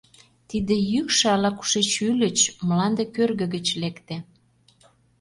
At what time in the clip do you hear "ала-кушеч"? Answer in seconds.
1.35-1.89